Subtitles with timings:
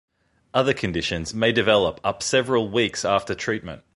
[0.51, 3.83] Other conditions may develop up several weeks after treatment.